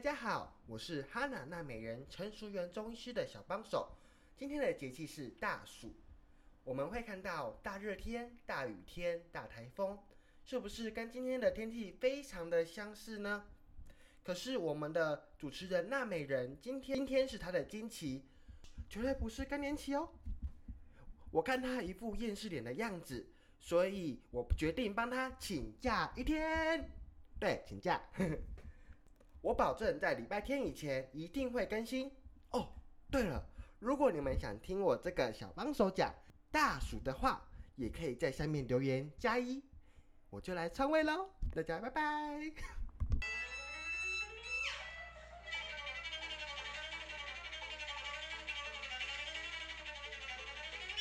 [0.00, 3.98] 大家好，我是哈娜娜美人陈淑媛中医师的小帮手。
[4.34, 5.92] 今天的节气是大暑，
[6.64, 9.98] 我们会看到大热天、大雨天、大台风，
[10.42, 13.44] 是不是跟今天的天气非常的相似呢？
[14.24, 18.24] 可是我们的主持人娜美人今天今天是她的经期，
[18.88, 20.08] 绝对不是更年期哦。
[21.30, 23.26] 我看她一副厌世脸的样子，
[23.58, 26.90] 所以我决定帮她请假一天。
[27.38, 28.02] 对，请假。
[29.42, 32.10] 我保证在礼拜天以前一定会更新
[32.50, 32.68] 哦。
[33.10, 33.42] 对了，
[33.78, 36.14] 如果你们想听我这个小帮手讲
[36.50, 37.42] 大暑的话，
[37.76, 39.62] 也可以在下面留言加一，
[40.28, 41.30] 我就来篡位喽。
[41.54, 42.89] 大家拜拜。